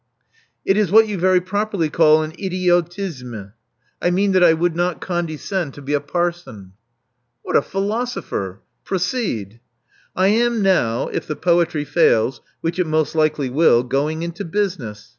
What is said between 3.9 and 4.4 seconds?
I mean